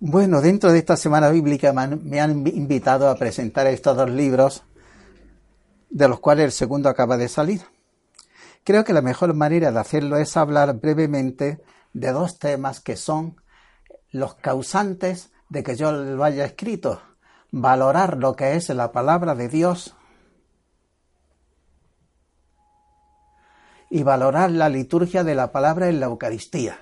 [0.00, 4.62] Bueno, dentro de esta semana bíblica me han invitado a presentar estos dos libros,
[5.90, 7.62] de los cuales el segundo acaba de salir.
[8.62, 11.60] Creo que la mejor manera de hacerlo es hablar brevemente
[11.94, 13.42] de dos temas que son
[14.12, 17.02] los causantes de que yo lo haya escrito.
[17.50, 19.96] Valorar lo que es la palabra de Dios
[23.90, 26.78] y valorar la liturgia de la palabra en la Eucaristía.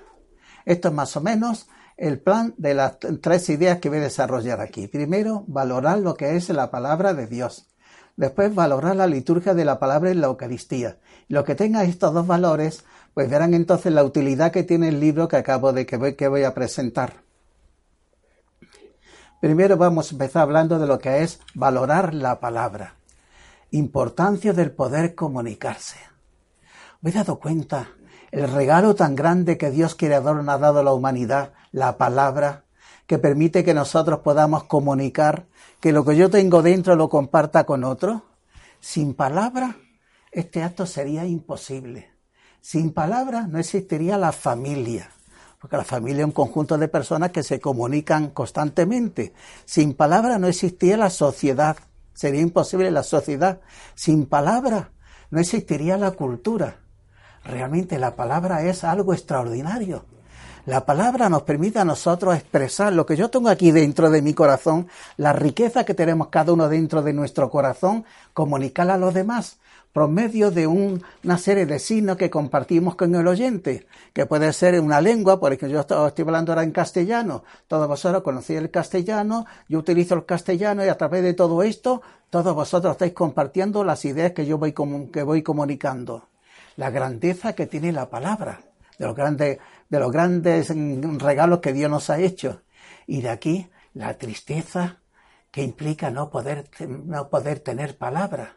[0.66, 4.60] Esto es más o menos el plan de las tres ideas que voy a desarrollar
[4.60, 4.86] aquí.
[4.86, 7.68] Primero, valorar lo que es la palabra de Dios.
[8.16, 10.98] Después, valorar la liturgia de la palabra en la Eucaristía.
[11.28, 15.28] Lo que tenga estos dos valores, pues verán entonces la utilidad que tiene el libro
[15.28, 17.24] que acabo de que voy, que voy a presentar.
[19.40, 22.96] Primero vamos a empezar hablando de lo que es valorar la palabra.
[23.70, 25.98] Importancia del poder comunicarse.
[27.02, 27.90] Me he dado cuenta
[28.36, 32.64] el regalo tan grande que Dios Creador nos ha dado a la humanidad, la palabra,
[33.06, 35.46] que permite que nosotros podamos comunicar,
[35.80, 38.26] que lo que yo tengo dentro lo comparta con otro.
[38.78, 39.76] Sin palabra,
[40.30, 42.10] este acto sería imposible.
[42.60, 45.08] Sin palabra no existiría la familia,
[45.58, 49.32] porque la familia es un conjunto de personas que se comunican constantemente.
[49.64, 51.78] Sin palabra no existiría la sociedad,
[52.12, 53.62] sería imposible la sociedad.
[53.94, 54.90] Sin palabra
[55.30, 56.80] no existiría la cultura.
[57.48, 60.04] Realmente la palabra es algo extraordinario.
[60.66, 64.34] La palabra nos permite a nosotros expresar lo que yo tengo aquí dentro de mi
[64.34, 69.58] corazón, la riqueza que tenemos cada uno dentro de nuestro corazón, comunicarla a los demás
[69.92, 74.78] por medio de una serie de signos que compartimos con el oyente, que puede ser
[74.80, 79.46] una lengua, porque yo estoy, estoy hablando ahora en castellano, todos vosotros conocéis el castellano,
[79.68, 84.04] yo utilizo el castellano y a través de todo esto, todos vosotros estáis compartiendo las
[84.04, 84.74] ideas que yo voy,
[85.12, 86.24] que voy comunicando
[86.76, 88.60] la grandeza que tiene la palabra,
[88.98, 90.72] de los grandes, de los grandes
[91.18, 92.62] regalos que Dios nos ha hecho.
[93.06, 94.98] Y de aquí la tristeza
[95.50, 98.56] que implica no poder, no poder tener palabra.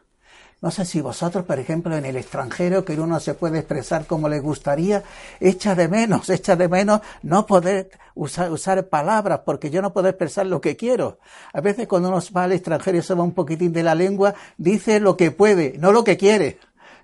[0.62, 4.28] No sé si vosotros, por ejemplo, en el extranjero, que uno se puede expresar como
[4.28, 5.02] le gustaría,
[5.40, 10.08] echa de menos, echa de menos no poder usar, usar palabras, porque yo no puedo
[10.08, 11.18] expresar lo que quiero.
[11.54, 14.34] A veces cuando uno va al extranjero y se va un poquitín de la lengua,
[14.58, 16.58] dice lo que puede, no lo que quiere.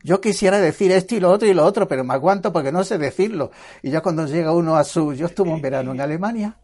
[0.07, 2.85] Yo quisiera decir esto y lo otro y lo otro, pero me aguanto porque no
[2.85, 3.51] sé decirlo.
[3.83, 5.13] Y ya cuando llega uno a su...
[5.15, 6.57] Yo estuve un verano en Alemania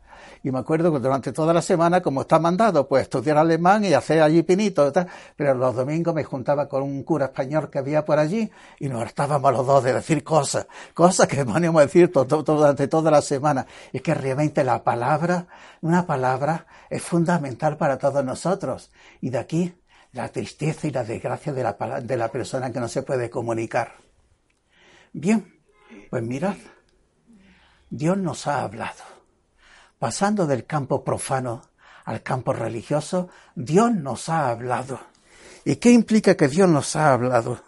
[0.44, 3.94] y me acuerdo que durante toda la semana, como está mandado, pues estudiar alemán y
[3.94, 4.92] hacer allí pinito,
[5.34, 8.48] pero los domingos me juntaba con un cura español que había por allí
[8.78, 13.10] y nos estábamos los dos de decir cosas, cosas que poníamos a decir durante toda
[13.10, 13.66] la semana.
[13.92, 15.48] Y es que realmente la palabra,
[15.80, 18.92] una palabra, es fundamental para todos nosotros.
[19.20, 19.74] Y de aquí
[20.12, 23.94] la tristeza y la desgracia de la, de la persona que no se puede comunicar.
[25.12, 25.60] Bien,
[26.10, 26.56] pues mirad,
[27.90, 29.02] Dios nos ha hablado.
[29.98, 31.62] Pasando del campo profano
[32.04, 35.00] al campo religioso, Dios nos ha hablado.
[35.64, 37.60] ¿Y qué implica que Dios nos ha hablado?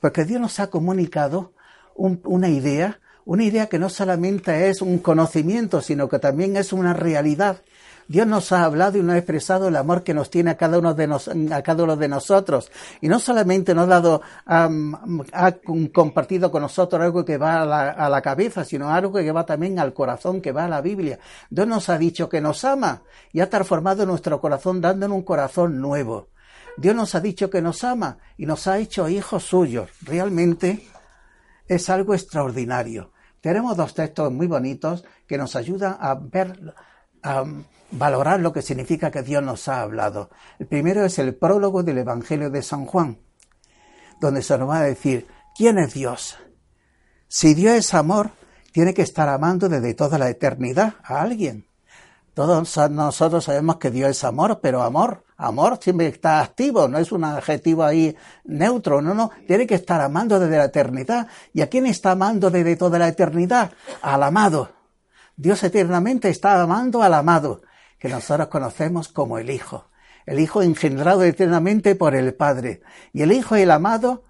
[0.00, 1.52] Porque Dios nos ha comunicado
[1.94, 6.94] una idea, una idea que no solamente es un conocimiento, sino que también es una
[6.94, 7.62] realidad.
[8.10, 10.80] Dios nos ha hablado y nos ha expresado el amor que nos tiene a cada
[10.80, 11.04] uno de,
[11.54, 12.72] a cada uno de nosotros.
[13.00, 15.52] Y no solamente nos ha dado, ha
[15.92, 19.46] compartido con nosotros algo que va a la, a la, cabeza, sino algo que va
[19.46, 21.20] también al corazón, que va a la Biblia.
[21.50, 25.80] Dios nos ha dicho que nos ama y ha transformado nuestro corazón dándonos un corazón
[25.80, 26.30] nuevo.
[26.76, 29.88] Dios nos ha dicho que nos ama y nos ha hecho hijos suyos.
[30.02, 30.84] Realmente
[31.68, 33.12] es algo extraordinario.
[33.40, 36.74] Tenemos dos textos muy bonitos que nos ayudan a ver,
[37.92, 40.30] valorar lo que significa que Dios nos ha hablado.
[40.58, 43.18] El primero es el prólogo del Evangelio de San Juan,
[44.20, 45.26] donde se nos va a decir,
[45.56, 46.36] ¿quién es Dios?
[47.28, 48.30] Si Dios es amor,
[48.72, 51.66] tiene que estar amando desde toda la eternidad a alguien.
[52.34, 57.10] Todos nosotros sabemos que Dios es amor, pero amor, amor siempre está activo, no es
[57.10, 61.26] un adjetivo ahí neutro, no, no, tiene que estar amando desde la eternidad.
[61.52, 63.72] ¿Y a quién está amando desde toda la eternidad?
[64.00, 64.70] Al amado.
[65.36, 67.62] Dios eternamente está amando al amado
[68.00, 69.90] que nosotros conocemos como el Hijo.
[70.26, 72.82] El Hijo engendrado eternamente por el Padre.
[73.12, 74.24] Y el Hijo, el amado,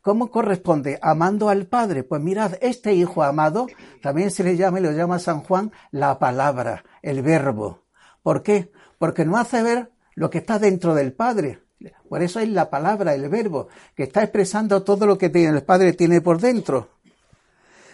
[0.00, 0.98] ¿Cómo corresponde?
[1.02, 2.02] Amando al Padre.
[2.02, 3.66] Pues mirad, este Hijo amado
[4.00, 7.84] también se le llama y lo llama San Juan la palabra, el verbo.
[8.22, 8.72] ¿Por qué?
[8.98, 11.62] Porque no hace ver lo que está dentro del Padre.
[12.08, 15.92] Por eso es la palabra, el verbo, que está expresando todo lo que el Padre
[15.92, 16.97] tiene por dentro.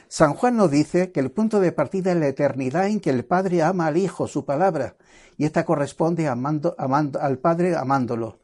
[0.08, 3.24] San Juan nos dice que el punto de partida es la eternidad en que el
[3.24, 4.96] Padre ama al Hijo, su palabra,
[5.36, 8.40] y esta corresponde amando, amando al Padre amándolo.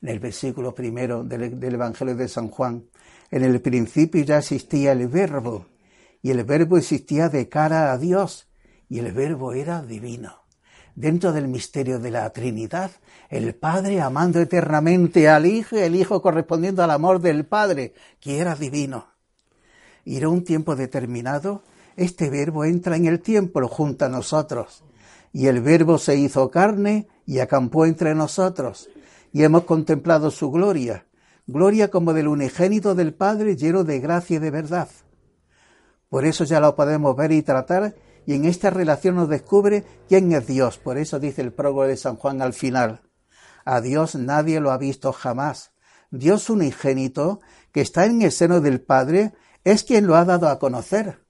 [0.00, 2.84] En el versículo primero del, Evangelio de San Juan,
[3.30, 5.66] en el principio ya existía el verbo,
[6.22, 8.48] y el verbo existía de cara a Dios,
[8.88, 10.36] y el verbo era divino.
[10.94, 12.90] Dentro del misterio de la Trinidad,
[13.28, 18.54] el Padre amando eternamente al Hijo el Hijo correspondiendo al amor del Padre, que era
[18.54, 19.09] divino.
[20.04, 21.62] Irá un tiempo determinado,
[21.96, 24.84] este verbo entra en el tiempo junto a nosotros,
[25.32, 28.88] y el verbo se hizo carne y acampó entre nosotros,
[29.32, 31.06] y hemos contemplado su gloria,
[31.46, 34.88] gloria como del unigénito del Padre lleno de gracia y de verdad.
[36.08, 37.94] Por eso ya lo podemos ver y tratar,
[38.26, 40.78] y en esta relación nos descubre quién es Dios.
[40.78, 43.02] Por eso dice el prólogo de San Juan al final.
[43.64, 45.72] A Dios nadie lo ha visto jamás.
[46.10, 47.40] Dios unigénito,
[47.72, 49.32] que está en el seno del Padre,
[49.64, 51.24] es quien lo ha dado a conocer.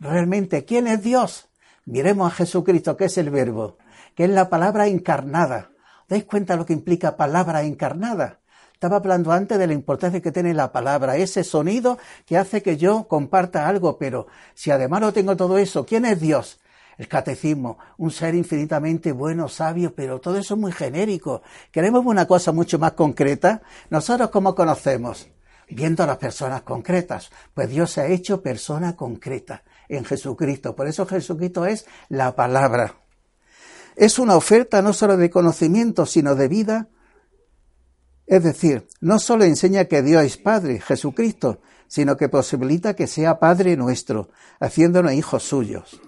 [0.00, 1.48] Realmente, ¿quién es Dios?
[1.84, 3.78] Miremos a Jesucristo, que es el Verbo,
[4.14, 5.70] que es la palabra encarnada.
[6.08, 8.40] ¿Dais cuenta lo que implica palabra encarnada?
[8.72, 12.76] Estaba hablando antes de la importancia que tiene la palabra, ese sonido que hace que
[12.76, 16.60] yo comparta algo, pero si además no tengo todo eso, ¿quién es Dios?
[16.98, 21.42] El catecismo, un ser infinitamente bueno, sabio, pero todo eso es muy genérico.
[21.70, 23.62] Queremos una cosa mucho más concreta.
[23.90, 25.28] Nosotros, ¿cómo conocemos?
[25.74, 27.30] Viendo a las personas concretas.
[27.52, 30.74] Pues Dios se ha hecho persona concreta en Jesucristo.
[30.74, 32.94] Por eso Jesucristo es la palabra.
[33.96, 36.88] Es una oferta no solo de conocimiento, sino de vida
[38.26, 43.38] es decir, no solo enseña que Dios es Padre, Jesucristo, sino que posibilita que sea
[43.38, 44.30] Padre nuestro,
[44.60, 46.00] haciéndonos hijos suyos.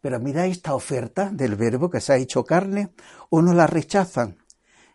[0.00, 2.92] Pero mira esta oferta del verbo que se ha hecho carne,
[3.30, 4.38] unos la rechazan,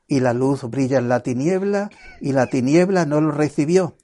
[0.07, 1.89] y la luz brilla en la tiniebla,
[2.21, 3.98] y la tiniebla no lo recibió.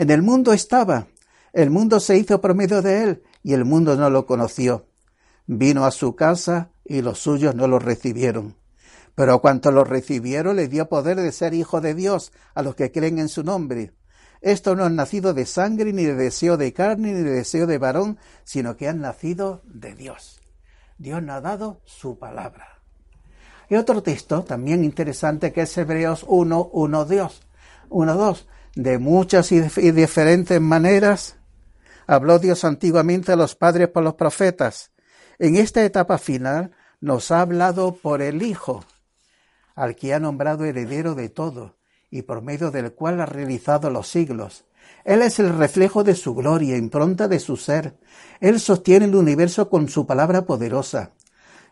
[0.00, 1.08] En el mundo estaba,
[1.52, 4.86] el mundo se hizo por medio de él, y el mundo no lo conoció.
[5.46, 8.56] Vino a su casa, y los suyos no lo recibieron.
[9.14, 12.76] Pero a cuanto lo recibieron le dio poder de ser hijo de Dios a los
[12.76, 13.92] que creen en su nombre.
[14.40, 17.76] Esto no han nacido de sangre, ni de deseo de carne, ni de deseo de
[17.76, 20.40] varón, sino que han nacido de Dios.
[20.96, 22.80] Dios nos ha dado su palabra.
[23.68, 27.42] Y otro texto también interesante que es Hebreos 1, 1, Dios.
[27.90, 28.46] 1, 2.
[28.80, 29.60] De muchas y
[29.90, 31.36] diferentes maneras
[32.06, 34.90] habló Dios antiguamente a los padres por los profetas.
[35.38, 38.82] En esta etapa final nos ha hablado por el Hijo,
[39.74, 41.76] al que ha nombrado heredero de todo,
[42.10, 44.64] y por medio del cual ha realizado los siglos.
[45.04, 47.98] Él es el reflejo de su gloria, impronta de su ser.
[48.40, 51.10] Él sostiene el universo con su palabra poderosa.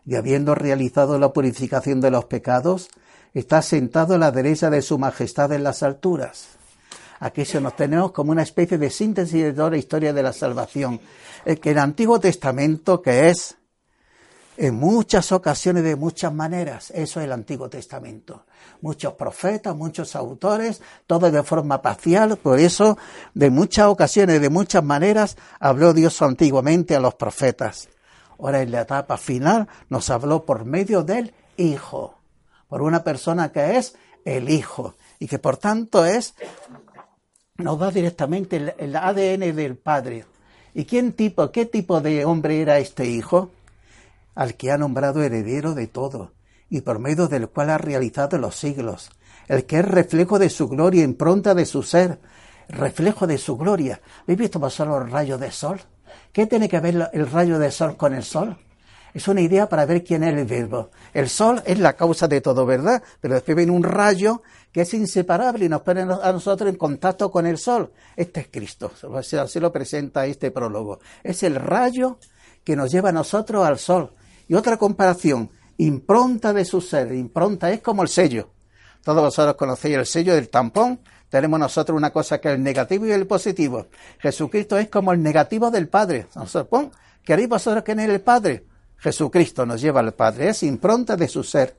[0.05, 2.91] Y habiendo realizado la purificación de los pecados,
[3.33, 6.58] está sentado a la derecha de su majestad en las alturas.
[7.19, 10.33] Aquí se nos tenemos como una especie de síntesis de toda la historia de la
[10.33, 11.01] salvación.
[11.45, 13.57] El que el Antiguo Testamento, que es
[14.55, 16.91] en muchas ocasiones, de muchas maneras.
[16.91, 18.45] Eso es el Antiguo Testamento.
[18.81, 22.37] Muchos profetas, muchos autores, todo de forma parcial.
[22.37, 22.97] Por eso,
[23.33, 27.89] de muchas ocasiones, de muchas maneras, habló Dios antiguamente a los profetas.
[28.37, 32.15] Ahora, en la etapa final, nos habló por medio del Hijo.
[32.67, 34.95] Por una persona que es el Hijo.
[35.19, 36.33] Y que por tanto es,
[37.59, 40.25] nos da directamente el, ADN del Padre.
[40.73, 43.51] ¿Y quién tipo, qué tipo de hombre era este Hijo?
[44.39, 46.31] al que ha nombrado heredero de todo,
[46.69, 49.09] y por medio del cual ha realizado los siglos,
[49.49, 52.19] el que es reflejo de su gloria, impronta de su ser,
[52.69, 53.99] reflejo de su gloria.
[54.23, 55.81] ¿Habéis visto pasar los rayos de sol?
[56.31, 58.57] ¿Qué tiene que ver el rayo de sol con el sol?
[59.13, 60.91] Es una idea para ver quién es el verbo.
[61.13, 63.01] El sol es la causa de todo, ¿verdad?
[63.19, 67.31] Pero después viene un rayo que es inseparable y nos pone a nosotros en contacto
[67.31, 67.91] con el sol.
[68.15, 68.91] Este es Cristo.
[69.15, 70.99] Así lo presenta este prólogo.
[71.23, 72.19] Es el rayo
[72.63, 74.13] que nos lleva a nosotros al sol.
[74.47, 77.13] Y otra comparación, impronta de su ser.
[77.13, 78.51] Impronta es como el sello.
[79.03, 80.99] Todos vosotros conocéis el sello del tampón.
[81.29, 83.87] Tenemos nosotros una cosa que es el negativo y el positivo.
[84.19, 86.27] Jesucristo es como el negativo del Padre.
[86.35, 86.87] Nosotros,
[87.23, 88.65] ¿queréis vosotros quién es el Padre?
[88.99, 90.49] Jesucristo nos lleva al Padre.
[90.49, 91.77] Es impronta de su ser.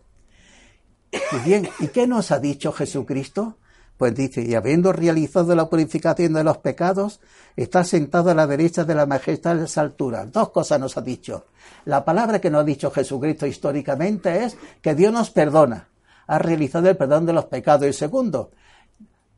[1.12, 3.58] Y bien, ¿y qué nos ha dicho Jesucristo?
[3.96, 7.20] Pues dice, y habiendo realizado la purificación de los pecados,
[7.54, 10.24] está sentado a la derecha de la majestad de esa altura.
[10.24, 11.46] Dos cosas nos ha dicho.
[11.84, 15.88] La palabra que nos ha dicho Jesucristo históricamente es que Dios nos perdona.
[16.26, 17.86] Ha realizado el perdón de los pecados.
[17.86, 18.52] Y segundo,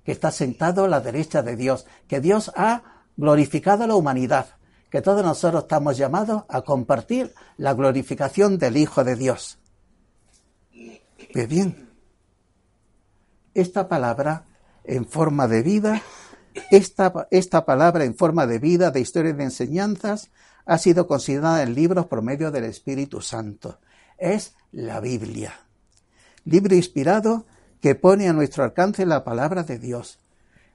[0.04, 2.82] que está sentado a la derecha de Dios, que Dios ha
[3.16, 4.46] glorificado a la humanidad,
[4.92, 9.58] que todos nosotros estamos llamados a compartir la glorificación del Hijo de Dios.
[11.32, 11.88] Pues bien,
[13.54, 14.44] esta palabra
[14.84, 16.02] en forma de vida,
[16.70, 20.30] esta, esta palabra en forma de vida, de historia y de enseñanzas,
[20.66, 23.80] ha sido considerada en libros por medio del Espíritu Santo.
[24.18, 25.54] Es la Biblia.
[26.44, 27.46] Libro inspirado
[27.80, 30.18] que pone a nuestro alcance la palabra de Dios.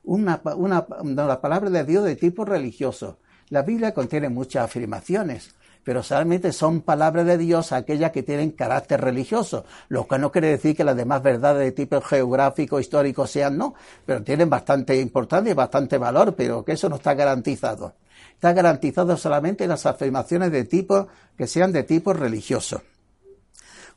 [0.04, 3.20] Una, una, la palabra de Dios de tipo religioso.
[3.50, 5.56] La Biblia contiene muchas afirmaciones,
[5.88, 10.50] pero solamente son palabras de Dios aquellas que tienen carácter religioso, lo que no quiere
[10.50, 13.74] decir que las demás verdades de tipo geográfico, histórico sean no,
[14.06, 17.96] pero tienen bastante importancia y bastante valor, pero que eso no está garantizado.
[18.34, 22.82] Está garantizado solamente las afirmaciones de tipo que sean de tipo religioso.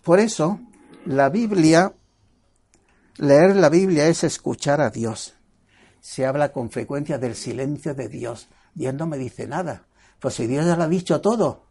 [0.05, 0.61] Por eso,
[1.07, 1.93] la Biblia,
[3.17, 5.35] leer la Biblia es escuchar a Dios.
[6.01, 8.49] Se habla con frecuencia del silencio de Dios.
[8.75, 9.85] Dios no me dice nada.
[10.19, 11.65] Pues si Dios ya lo ha dicho todo,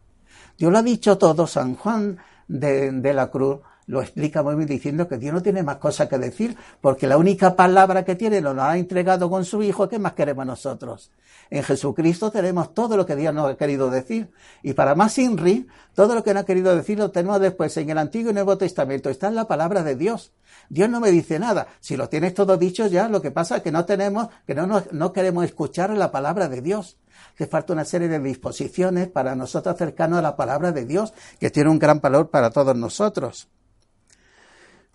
[0.58, 5.08] Dios lo ha dicho todo, San Juan de, la Cruz lo explica muy bien diciendo
[5.08, 8.56] que Dios no tiene más cosas que decir, porque la única palabra que tiene nos
[8.56, 11.10] ha entregado con su Hijo, ¿qué más queremos nosotros?
[11.50, 14.30] En Jesucristo tenemos todo lo que Dios nos ha querido decir.
[14.62, 17.90] Y para más Inri, todo lo que no ha querido decir lo tenemos después en
[17.90, 19.10] el Antiguo y Nuevo Testamento.
[19.10, 20.32] Está en la palabra de Dios.
[20.68, 21.66] Dios no me dice nada.
[21.80, 24.84] Si lo tienes todo dicho ya, lo que pasa es que no tenemos, que no,
[24.92, 26.96] no queremos escuchar la palabra de Dios
[27.36, 31.50] que falta una serie de disposiciones para nosotros acercarnos a la palabra de Dios, que
[31.50, 33.48] tiene un gran valor para todos nosotros.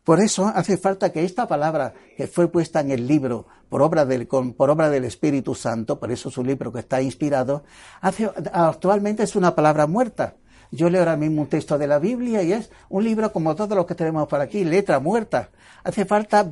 [0.05, 4.05] Por eso hace falta que esta palabra que fue puesta en el libro por obra
[4.05, 7.63] del, por obra del Espíritu Santo, por eso es un libro que está inspirado,
[8.01, 10.35] actualmente es una palabra muerta.
[10.69, 13.75] Yo leo ahora mismo un texto de la Biblia y es un libro como todos
[13.75, 15.49] los que tenemos por aquí, letra muerta.
[15.83, 16.47] Hace falta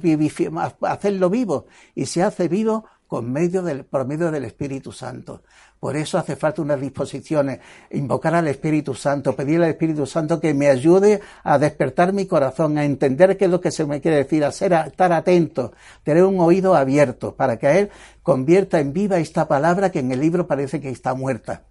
[0.81, 3.31] hacerlo vivo y se hace vivo con
[3.87, 5.43] por medio del Espíritu Santo.
[5.83, 7.59] Por eso hace falta unas disposiciones,
[7.91, 12.77] invocar al Espíritu Santo, pedirle al Espíritu Santo que me ayude a despertar mi corazón,
[12.77, 15.73] a entender qué es lo que se me quiere decir, a, ser, a estar atento,
[16.03, 17.89] tener un oído abierto, para que Él
[18.21, 21.63] convierta en viva esta palabra que en el libro parece que está muerta.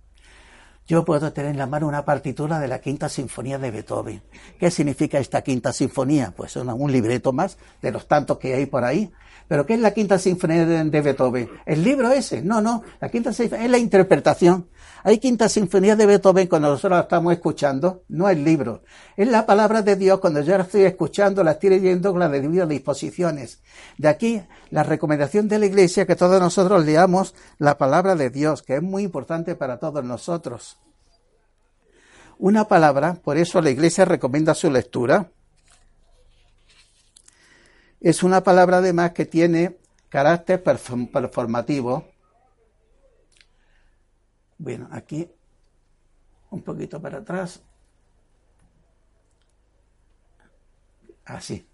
[0.86, 4.22] Yo puedo tener en la mano una partitura de la Quinta Sinfonía de Beethoven.
[4.60, 6.34] ¿Qué significa esta Quinta Sinfonía?
[6.36, 9.10] Pues es un libreto más de los tantos que hay por ahí.
[9.48, 11.48] ¿Pero qué es la Quinta Sinfonía de, Beethoven?
[11.66, 12.42] ¿El libro ese?
[12.42, 12.82] No, no.
[13.00, 14.68] La Quinta Sinfonía es la interpretación.
[15.04, 18.82] Hay Quinta Sinfonía de Beethoven cuando nosotros la estamos escuchando, no el libro.
[19.16, 22.30] Es la palabra de Dios cuando yo la estoy escuchando, la estoy leyendo con las
[22.30, 23.60] debidas disposiciones.
[23.98, 28.62] De aquí la recomendación de la Iglesia que todos nosotros leamos la palabra de Dios,
[28.62, 30.78] que es muy importante para todos nosotros.
[32.38, 35.30] Una palabra, por eso la Iglesia recomienda su lectura
[38.02, 39.78] es una palabra además que tiene
[40.08, 42.08] carácter performativo.
[44.58, 45.30] Bueno, aquí
[46.50, 47.62] un poquito para atrás.
[51.24, 51.66] Así.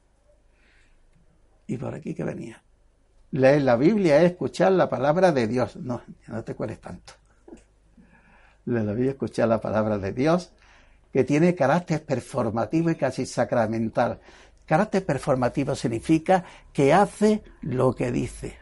[1.66, 2.62] Y por aquí que venía.
[3.30, 5.76] Leer la Biblia es escuchar la palabra de Dios.
[5.76, 7.14] No, no te cueles tanto.
[8.66, 10.52] Leer la Biblia es escuchar la palabra de Dios
[11.12, 14.20] que tiene carácter performativo y casi sacramental.
[14.69, 16.45] Carácter performativo significa
[16.75, 18.59] que hace lo que dice.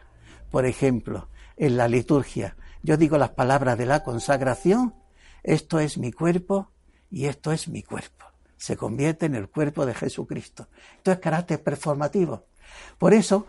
[0.52, 4.94] Por ejemplo, en la liturgia, yo digo las palabras de la consagración,
[5.42, 6.70] esto es mi cuerpo
[7.10, 8.24] y esto es mi cuerpo.
[8.56, 10.68] Se convierte en el cuerpo de Jesucristo.
[10.98, 12.44] Esto es carácter performativo.
[12.98, 13.48] Por eso,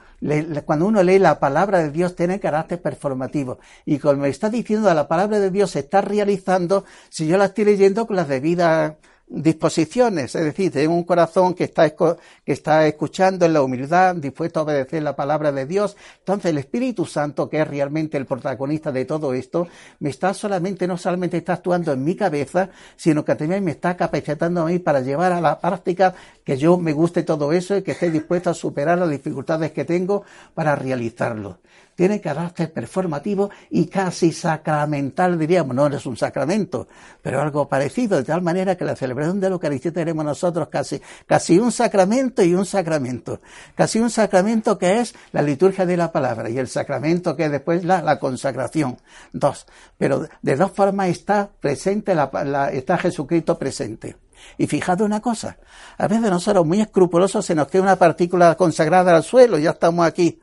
[0.66, 3.60] cuando uno lee la palabra de Dios, tiene carácter performativo.
[3.86, 7.66] Y como está diciendo, la palabra de Dios se está realizando si yo la estoy
[7.66, 8.96] leyendo con las debidas
[9.30, 12.16] disposiciones, es decir, tengo un corazón que está, que
[12.46, 15.98] está escuchando en la humildad, dispuesto a obedecer la palabra de Dios.
[16.20, 19.68] Entonces el Espíritu Santo, que es realmente el protagonista de todo esto,
[20.00, 23.98] me está solamente, no solamente está actuando en mi cabeza, sino que también me está
[23.98, 26.16] capacitando a mí para llevar a la práctica
[26.46, 29.84] que yo me guste todo eso y que esté dispuesto a superar las dificultades que
[29.84, 31.60] tengo para realizarlo
[31.98, 36.88] tiene carácter performativo y casi sacramental, diríamos, no es un sacramento,
[37.24, 41.02] pero algo parecido, de tal manera que la celebración de la Eucaristía tenemos nosotros casi,
[41.26, 43.42] casi un sacramento y un sacramento,
[43.74, 47.52] casi un sacramento que es la liturgia de la palabra y el sacramento que es
[47.52, 48.98] después la, la consagración.
[49.34, 49.66] Dos,
[49.98, 54.18] pero de dos formas está presente, la, está Jesucristo presente.
[54.60, 55.58] Y fijad una cosa,
[55.98, 60.06] a veces nosotros muy escrupulosos se nos queda una partícula consagrada al suelo, ya estamos
[60.06, 60.40] aquí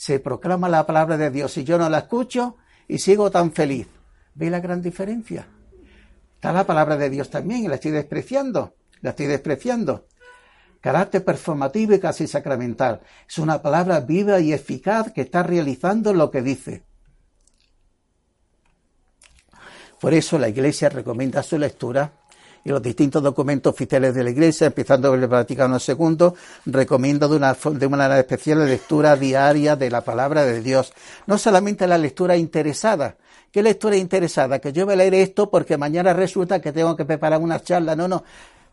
[0.00, 2.56] se proclama la palabra de Dios y yo no la escucho
[2.88, 3.86] y sigo tan feliz.
[4.34, 5.46] ¿Ve la gran diferencia?
[6.36, 10.06] Está la palabra de Dios también y la estoy despreciando, la estoy despreciando.
[10.80, 13.02] carácter performativo y casi sacramental.
[13.28, 16.82] Es una palabra viva y eficaz que está realizando lo que dice.
[20.00, 22.10] Por eso la Iglesia recomienda su lectura
[22.64, 26.32] y los distintos documentos oficiales de la Iglesia, empezando por el Vaticano II,
[26.66, 30.92] recomiendo de una, de una especial lectura diaria de la palabra de Dios.
[31.26, 33.16] No solamente la lectura interesada.
[33.50, 34.58] ¿Qué lectura interesada?
[34.58, 37.96] Que yo voy a leer esto porque mañana resulta que tengo que preparar una charla.
[37.96, 38.22] No, no.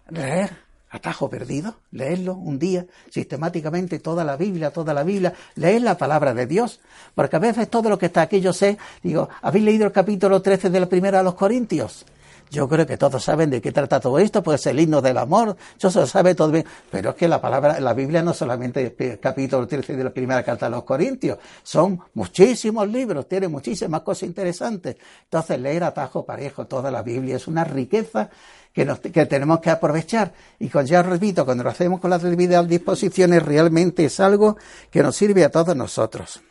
[0.10, 5.98] Leer atajo perdido, leerlo un día, sistemáticamente toda la Biblia, toda la Biblia, leer la
[5.98, 6.79] palabra de Dios,
[7.13, 10.41] porque a veces todo lo que está aquí yo sé, digo, ¿habéis leído el capítulo
[10.41, 12.06] 13 de la primera a los Corintios?
[12.50, 15.58] Yo creo que todos saben de qué trata todo esto, pues el himno del amor,
[15.77, 16.66] eso se lo sabe todo bien.
[16.89, 20.44] Pero es que la palabra, la Biblia no solamente el capítulo 13 de la primera
[20.44, 24.96] carta a los Corintios, son muchísimos libros, tiene muchísimas cosas interesantes.
[25.24, 28.30] Entonces, leer atajo parejo toda la Biblia es una riqueza
[28.72, 30.34] que, que tenemos que aprovechar.
[30.60, 34.58] Y con, ya repito, cuando lo hacemos con las debidas disposiciones, realmente es algo
[34.89, 36.42] que nos sirve a todos nosotros.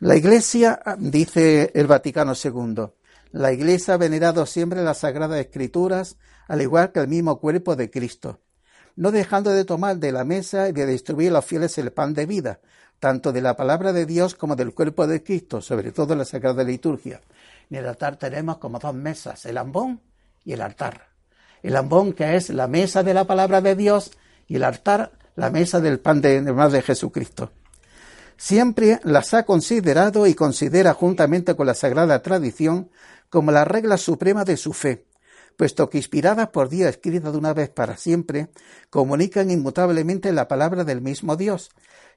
[0.00, 2.84] La Iglesia, dice el Vaticano II,
[3.32, 6.16] la Iglesia ha venerado siempre las Sagradas Escrituras,
[6.48, 8.40] al igual que el mismo cuerpo de Cristo,
[8.94, 12.14] no dejando de tomar de la mesa y de distribuir a los fieles el pan
[12.14, 12.60] de vida,
[12.98, 16.64] tanto de la palabra de Dios como del cuerpo de Cristo, sobre todo la Sagrada
[16.64, 17.20] Liturgia.
[17.70, 20.00] En el altar tenemos como dos mesas, el ambón
[20.44, 21.08] y el altar.
[21.62, 24.12] El ambón que es la mesa de la palabra de Dios
[24.46, 27.52] y el altar la mesa del pan de, de Jesucristo.
[28.38, 32.90] Siempre las ha considerado y considera juntamente con la sagrada tradición
[33.36, 35.04] como la regla suprema de su fe,
[35.58, 38.48] puesto que inspiradas por Dios, escritas de una vez para siempre,
[38.88, 41.68] comunican inmutablemente la palabra del mismo Dios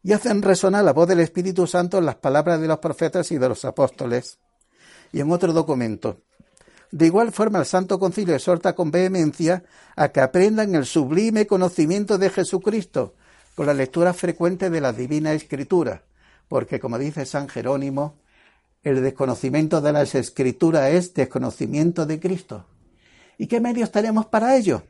[0.01, 3.37] y hacen resonar la voz del Espíritu Santo en las palabras de los profetas y
[3.37, 4.39] de los apóstoles.
[5.11, 6.21] Y en otro documento.
[6.89, 9.65] De igual forma, el Santo Concilio exhorta con vehemencia
[9.97, 13.15] a que aprendan el sublime conocimiento de Jesucristo
[13.55, 16.01] con la lectura frecuente de la Divina Escritura,
[16.47, 18.15] porque, como dice San Jerónimo,
[18.83, 22.65] el desconocimiento de las escrituras es desconocimiento de Cristo.
[23.37, 24.83] ¿Y qué medios tenemos para ello?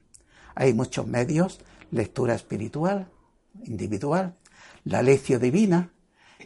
[0.56, 1.60] Hay muchos medios,
[1.92, 3.10] lectura espiritual,
[3.64, 4.36] individual,
[4.84, 5.92] la lección divina,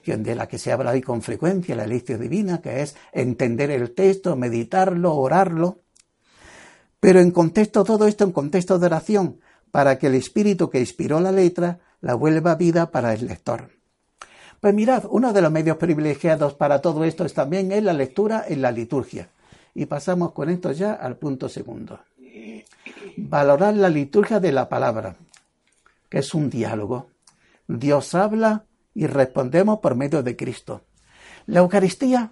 [0.06, 3.94] de la que se habla hoy con frecuencia, la lección divina, que es entender el
[3.94, 5.84] texto, meditarlo, orarlo.
[7.00, 9.40] Pero en contexto, todo esto en contexto de oración,
[9.72, 13.72] para que el espíritu que inspiró la letra la vuelva vida para el lector.
[14.64, 18.46] Pues mirad, uno de los medios privilegiados para todo esto es también es la lectura
[18.48, 19.28] en la liturgia.
[19.76, 22.00] Y pasamos con esto ya al punto segundo.
[23.18, 25.18] Valorar la liturgia de la palabra,
[26.08, 27.10] que es un diálogo.
[27.68, 28.64] Dios habla
[28.96, 30.84] y respondemos por medio de Cristo.
[31.46, 32.32] La Eucaristía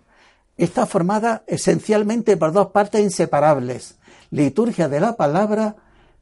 [0.56, 4.00] está formada esencialmente por dos partes inseparables.
[4.30, 5.76] Liturgia de la palabra,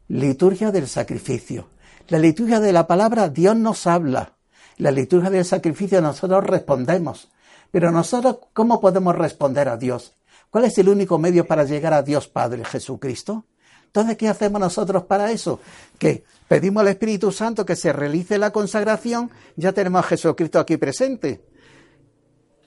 [0.07, 1.67] liturgia del sacrificio.
[2.07, 4.38] La liturgia de la palabra, Dios nos habla
[4.79, 7.29] la liturgia del sacrificio nosotros respondemos.
[7.69, 10.15] Pero nosotros, ¿cómo podemos responder a Dios?
[10.49, 13.45] ¿Cuál es el único medio para llegar a Dios Padre, Jesucristo?
[13.85, 15.59] Entonces, ¿qué hacemos nosotros para eso?
[15.99, 20.77] Que pedimos al Espíritu Santo que se realice la consagración, ya tenemos a Jesucristo aquí
[20.77, 21.43] presente.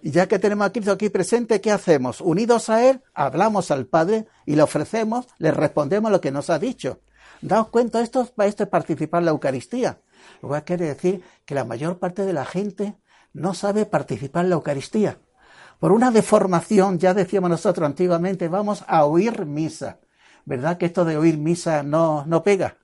[0.02, 2.20] Y ya que tenemos a Cristo aquí presente, ¿qué hacemos?
[2.20, 6.58] Unidos a Él, hablamos al Padre y le ofrecemos, le respondemos lo que nos ha
[6.58, 7.00] dicho.
[7.40, 9.98] Daos cuenta, esto, esto es participar en la Eucaristía.
[10.40, 12.96] Lo cual quiere decir que la mayor parte de la gente
[13.32, 15.18] no sabe participar en la Eucaristía.
[15.78, 19.98] Por una deformación, ya decíamos nosotros antiguamente, vamos a oír misa.
[20.44, 22.76] ¿Verdad que esto de oír misa no, no pega?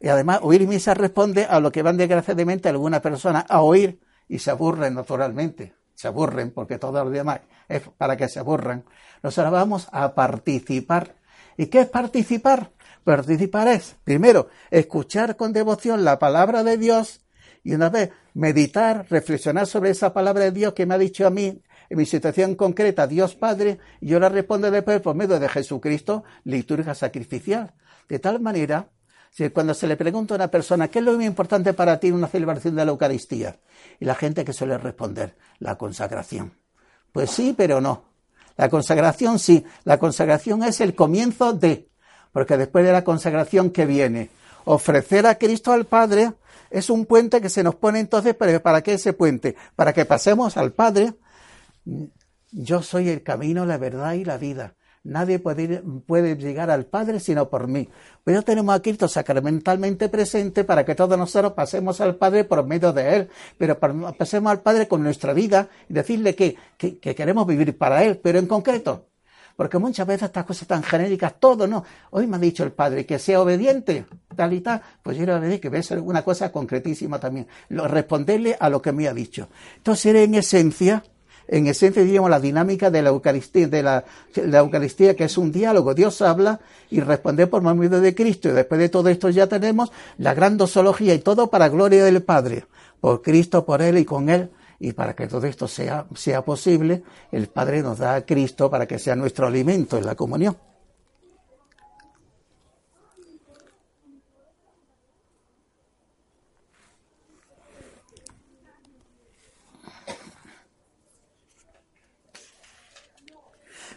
[0.00, 4.40] Y además, oír misa responde a lo que van desgraciadamente algunas personas a oír y
[4.40, 5.74] se aburren naturalmente.
[5.94, 8.84] Se aburren porque todo lo demás es para que se aburran.
[9.22, 11.14] Nosotros vamos a participar.
[11.56, 12.72] ¿Y qué es participar?
[13.04, 17.20] Participar es, primero, escuchar con devoción la palabra de Dios
[17.64, 21.30] y una vez meditar, reflexionar sobre esa palabra de Dios que me ha dicho a
[21.30, 25.48] mí en mi situación concreta, Dios Padre, y yo la respondo después por medio de
[25.48, 27.74] Jesucristo, liturgia sacrificial.
[28.08, 28.88] De tal manera,
[29.30, 32.08] si cuando se le pregunta a una persona, ¿qué es lo más importante para ti
[32.08, 33.60] en una celebración de la Eucaristía?
[34.00, 36.54] Y la gente que suele responder, la consagración.
[37.12, 38.12] Pues sí, pero no.
[38.56, 39.64] La consagración sí.
[39.84, 41.91] La consagración es el comienzo de.
[42.32, 44.30] Porque después de la consagración que viene,
[44.64, 46.32] ofrecer a Cristo al Padre
[46.70, 49.54] es un puente que se nos pone entonces, ¿para qué ese puente?
[49.76, 51.14] Para que pasemos al Padre.
[52.50, 54.74] Yo soy el camino, la verdad y la vida.
[55.04, 57.88] Nadie puede, puede llegar al Padre sino por mí.
[58.22, 62.64] Pues ya tenemos a Cristo sacramentalmente presente para que todos nosotros pasemos al Padre por
[62.64, 67.46] medio de Él, pero pasemos al Padre con nuestra vida y decirle que, que queremos
[67.46, 69.08] vivir para Él, pero en concreto,
[69.62, 71.84] porque muchas veces estas cosas tan genéricas, todo, ¿no?
[72.10, 74.06] Hoy me ha dicho el Padre que sea obediente.
[74.34, 76.50] tal y tal, pues yo le voy a decir que voy a hacer una cosa
[76.50, 79.46] concretísima también, responderle a lo que me ha dicho.
[79.76, 81.04] Entonces era en esencia,
[81.46, 85.94] en esencia diríamos la dinámica de la Eucaristía, de la, Eucaristía que es un diálogo,
[85.94, 86.58] Dios habla
[86.90, 90.56] y responde por medio de Cristo y después de todo esto ya tenemos la gran
[90.56, 92.66] dosología y todo para gloria del Padre,
[93.00, 94.50] por Cristo, por Él y con Él
[94.82, 98.84] y para que todo esto sea, sea posible, el Padre nos da a Cristo para
[98.84, 100.56] que sea nuestro alimento en la comunión.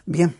[0.04, 0.36] Bien.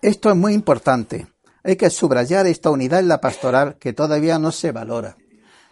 [0.00, 1.33] Esto es muy importante.
[1.66, 5.16] Hay que subrayar esta unidad en la pastoral que todavía no se valora.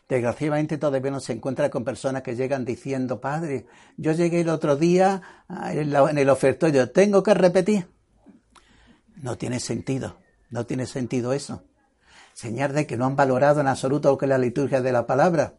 [0.08, 3.66] Desgraciadamente todavía no se encuentra con personas que llegan diciendo, padre,
[3.98, 7.88] yo llegué el otro día ah, en el ofertorio, tengo que repetir.
[9.16, 11.62] No tiene sentido, no tiene sentido eso.
[12.32, 15.06] Señal de que no han valorado en absoluto lo que es la liturgia de la
[15.06, 15.54] palabra.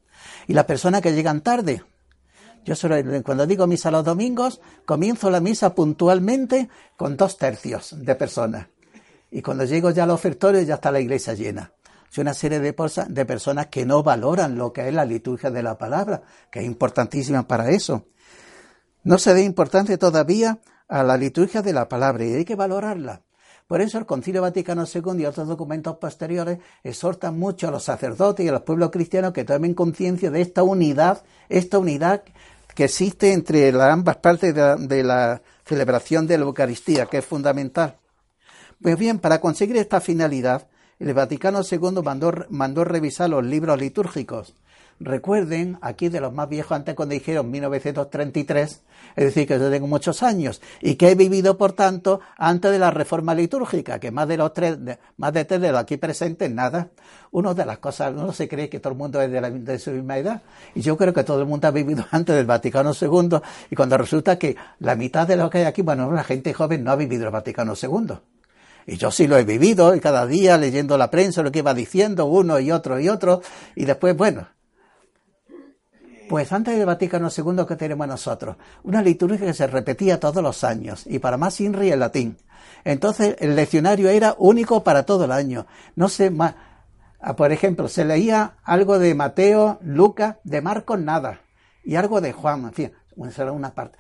[0.48, 1.84] Y las personas que llegan tarde.
[2.66, 8.16] Yo solo, cuando digo misa los domingos, comienzo la misa puntualmente con dos tercios de
[8.16, 8.68] personas.
[9.36, 11.74] Y cuando llego ya al ofertorio ya está la iglesia llena.
[12.10, 12.76] Es una serie de,
[13.08, 16.66] de personas que no valoran lo que es la liturgia de la palabra, que es
[16.68, 18.06] importantísima para eso.
[19.04, 23.24] No se da importancia todavía a la liturgia de la palabra y hay que valorarla.
[23.66, 28.46] Por eso el Concilio Vaticano II y otros documentos posteriores exhortan mucho a los sacerdotes
[28.46, 32.22] y a los pueblos cristianos que tomen conciencia de esta unidad, esta unidad
[32.76, 37.98] que existe entre las ambas partes de la celebración de la Eucaristía, que es fundamental.
[38.84, 40.68] Pues bien, para conseguir esta finalidad,
[41.00, 42.02] el Vaticano II
[42.50, 44.56] mandó, revisar los libros litúrgicos.
[45.00, 48.82] Recuerden, aquí de los más viejos, antes cuando dijeron 1933,
[49.16, 52.78] es decir, que yo tengo muchos años y que he vivido, por tanto, antes de
[52.78, 54.78] la reforma litúrgica, que más de los tres,
[55.16, 56.90] más de tres de los aquí presentes, nada.
[57.32, 59.80] Una de las cosas, uno se cree que todo el mundo es de, la, de
[59.80, 60.42] su misma edad,
[60.76, 63.38] y yo creo que todo el mundo ha vivido antes del Vaticano II,
[63.72, 66.84] y cuando resulta que la mitad de los que hay aquí, bueno, la gente joven
[66.84, 68.18] no ha vivido el Vaticano II.
[68.86, 71.74] Y yo sí lo he vivido, y cada día leyendo la prensa, lo que iba
[71.74, 73.42] diciendo uno y otro y otro,
[73.76, 74.48] y después, bueno.
[76.30, 78.56] Pues antes del Vaticano II, que tenemos nosotros?
[78.84, 82.38] Una liturgia que se repetía todos los años, y para más INRI en latín.
[82.84, 85.66] Entonces, el leccionario era único para todo el año.
[85.96, 86.56] No sé más.
[87.20, 91.42] Ah, por ejemplo, se leía algo de Mateo, Lucas, de Marcos, nada.
[91.86, 93.98] Y algo de Juan, en fin, una parte.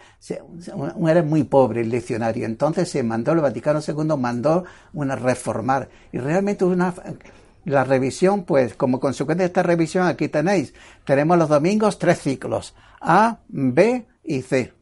[1.07, 2.45] Era muy pobre el diccionario.
[2.45, 5.89] Entonces se mandó, el Vaticano II mandó una reformar.
[6.11, 6.93] Y realmente una,
[7.65, 10.73] la revisión, pues como consecuencia de esta revisión, aquí tenéis,
[11.05, 14.73] tenemos los domingos tres ciclos, A, B y C.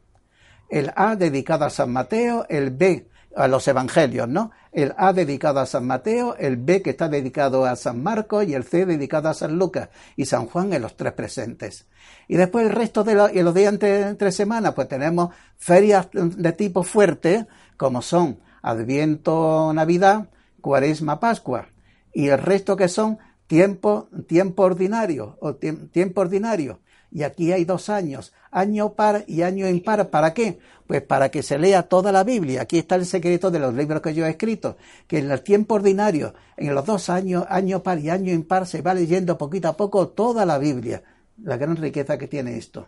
[0.70, 4.52] El A dedicado a San Mateo, el B a los evangelios, ¿no?
[4.72, 8.54] El A dedicado a San Mateo, el B que está dedicado a San Marcos y
[8.54, 11.86] el C dedicado a San Lucas y San Juan en los tres presentes.
[12.28, 16.84] Y después el resto de los días entre, entre semanas, pues tenemos ferias de tipo
[16.84, 20.30] fuerte, como son Adviento, Navidad,
[20.62, 21.68] Cuaresma, Pascua.
[22.14, 23.18] Y el resto que son
[23.48, 26.80] tiempo, tiempo ordinario, o tiempo ordinario.
[27.12, 30.10] Y aquí hay dos años, año par y año impar.
[30.10, 30.60] ¿Para qué?
[30.88, 32.62] Pues para que se lea toda la Biblia.
[32.62, 35.76] Aquí está el secreto de los libros que yo he escrito, que en el tiempo
[35.76, 39.76] ordinario, en los dos años, año par y año impar, se va leyendo poquito a
[39.78, 41.04] poco toda la Biblia
[41.44, 42.88] la gran riqueza que tiene esto.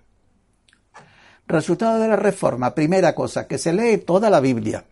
[1.48, 4.86] Resultado de la reforma, primera cosa, que se lee toda la Biblia.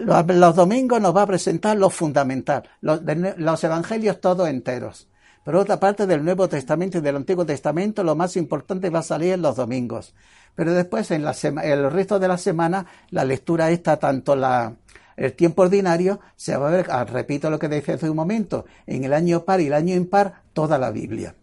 [0.00, 3.00] Los, domingos nos va a presentar lo fundamental, los,
[3.36, 5.08] los evangelios todos enteros.
[5.44, 9.02] Por otra parte, del Nuevo Testamento y del Antiguo Testamento, lo más importante va a
[9.02, 10.14] salir en los domingos.
[10.54, 14.74] Pero después, en, la el resto de la semana, la lectura está tanto la,
[15.16, 18.64] el tiempo ordinario, se va a ver, ah, repito lo que decía hace un momento,
[18.86, 21.34] en el año par y el año impar, toda la Biblia.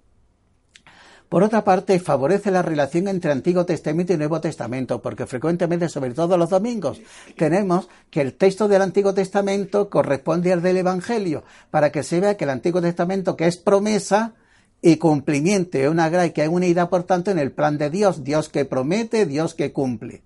[1.31, 6.11] Por otra parte, favorece la relación entre Antiguo Testamento y Nuevo Testamento, porque frecuentemente, sobre
[6.11, 6.99] todo los domingos,
[7.37, 12.35] tenemos que el texto del Antiguo Testamento corresponde al del Evangelio, para que se vea
[12.35, 14.33] que el Antiguo Testamento, que es promesa
[14.81, 18.25] y cumplimiento, es una y que hay unidad, por tanto, en el plan de Dios,
[18.25, 20.23] Dios que promete, Dios que cumple.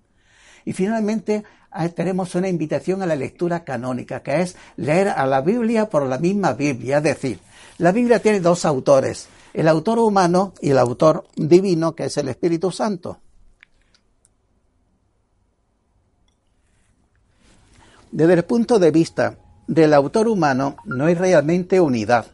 [0.64, 1.44] Y finalmente,
[1.94, 6.18] tenemos una invitación a la lectura canónica, que es leer a la Biblia por la
[6.18, 7.38] misma Biblia, es decir,
[7.78, 12.28] la Biblia tiene dos autores, el autor humano y el autor divino, que es el
[12.28, 13.20] Espíritu Santo.
[18.12, 22.26] Desde el punto de vista del autor humano, no hay realmente unidad,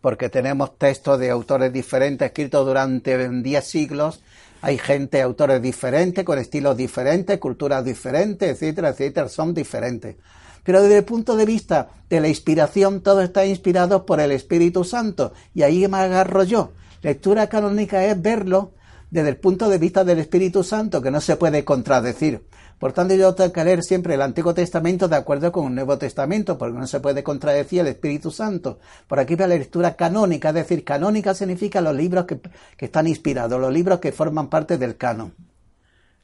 [0.00, 4.22] porque tenemos textos de autores diferentes escritos durante diez siglos,
[4.62, 10.16] hay gente, autores diferentes, con estilos diferentes, culturas diferentes, etcétera, etcétera, son diferentes.
[10.64, 14.84] Pero desde el punto de vista de la inspiración, todo está inspirado por el Espíritu
[14.84, 15.32] Santo.
[15.54, 16.72] Y ahí me agarro yo.
[17.02, 18.72] Lectura canónica es verlo
[19.10, 22.46] desde el punto de vista del Espíritu Santo, que no se puede contradecir.
[22.78, 25.98] Por tanto, yo tengo que leer siempre el Antiguo Testamento de acuerdo con el Nuevo
[25.98, 28.78] Testamento, porque no se puede contradecir el Espíritu Santo.
[29.06, 32.40] Por aquí va la lectura canónica, es decir, canónica significa los libros que,
[32.78, 35.34] están inspirados, los libros que forman parte del canon.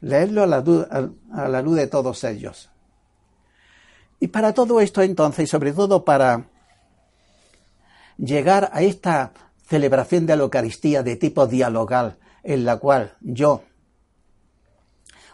[0.01, 2.71] Leerlo a la luz de todos ellos.
[4.21, 6.49] Y para todo esto entonces, y sobre todo para
[8.17, 9.33] llegar a esta
[9.67, 13.63] celebración de la Eucaristía de tipo dialogal, en la cual yo,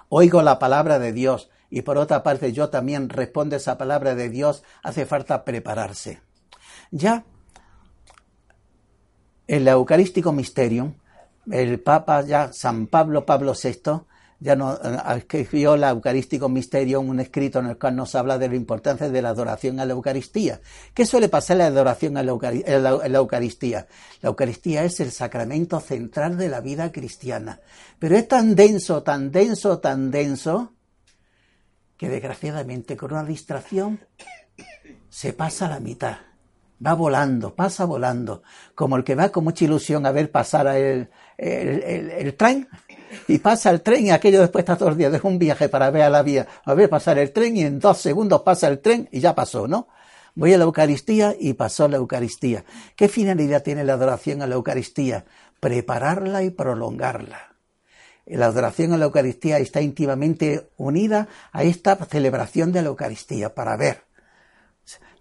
[0.09, 4.29] oigo la palabra de Dios y por otra parte yo también respondo esa palabra de
[4.29, 6.21] Dios, hace falta prepararse.
[6.91, 7.25] Ya
[9.47, 10.95] en el Eucarístico Misterio,
[11.51, 14.05] el Papa ya San Pablo Pablo VI
[14.45, 18.49] ya no eh, escribió el Eucarístico Misterio, un escrito en el cual nos habla de
[18.49, 20.61] la importancia de la adoración a la Eucaristía.
[20.93, 22.33] ¿Qué suele pasar la adoración a la,
[23.17, 23.87] Eucaristía?
[24.21, 27.61] La Eucaristía es el sacramento central de la vida cristiana.
[27.99, 30.75] Pero es tan denso, tan denso, tan denso,
[31.97, 33.99] que desgraciadamente con una distracción
[35.09, 36.19] se pasa la mitad.
[36.87, 38.43] Va volando, pasa volando,
[38.75, 42.69] como el que va con mucha ilusión a ver pasar el, el tren
[43.29, 45.91] y pasa el tren y aquello después está todos los días, deja un viaje para
[45.91, 48.81] ver a la vía, a ver pasar el tren y en dos segundos pasa el
[48.81, 49.89] tren y ya pasó, ¿no?
[50.35, 52.65] Voy a la Eucaristía y pasó la Eucaristía.
[52.97, 55.25] ¿Qué finalidad tiene la adoración a la Eucaristía?
[55.61, 57.55] Prepararla y prolongarla.
[58.27, 63.77] La adoración a la Eucaristía está íntimamente unida a esta celebración de la Eucaristía para
[63.77, 64.05] ver.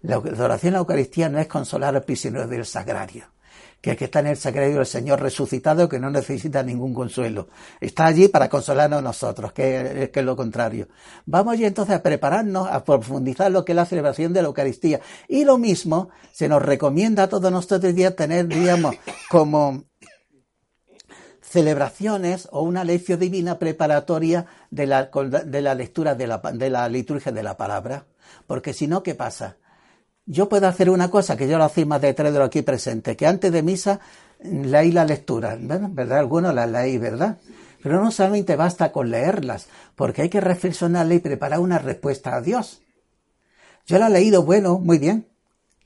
[0.02, 3.34] La adoración a la Eucaristía no es consolar al prisionero del sagrario
[3.84, 7.48] que, que está en el sagrario del Señor resucitado que no necesita ningún consuelo.
[7.82, 10.88] Está allí para consolarnos nosotros, que, es lo contrario.
[11.26, 15.00] Vamos ya entonces a prepararnos, a profundizar lo que es la celebración de la Eucaristía.
[15.28, 18.96] Y lo mismo se nos recomienda a todos nosotros días tener, digamos,
[19.28, 19.84] como
[21.42, 25.10] celebraciones o una lección divina preparatoria de la,
[25.44, 28.06] de la lectura de la, de la liturgia de la palabra.
[28.46, 29.58] Porque si no, ¿qué pasa?
[30.26, 32.62] Yo puedo hacer una cosa que yo lo hacía más de tres de lo aquí
[32.62, 34.00] presente, que antes de misa
[34.42, 36.18] leí la lectura, ¿verdad?
[36.18, 37.38] Algunos la leí, ¿verdad?
[37.82, 42.40] Pero no solamente basta con leerlas, porque hay que reflexionarla y preparar una respuesta a
[42.40, 42.80] Dios.
[43.86, 45.26] Yo la he leído, bueno, muy bien,